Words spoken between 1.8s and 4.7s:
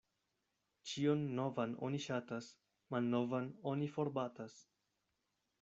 oni ŝatas, malnovan oni forbatas.